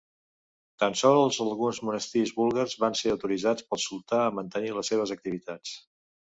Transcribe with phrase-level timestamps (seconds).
[0.83, 5.79] Tan sols alguns monestirs búlgars van ser autoritzats pel sultà a mantenir les seves activitats.